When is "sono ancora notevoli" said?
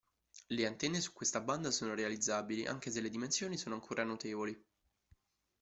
3.55-4.59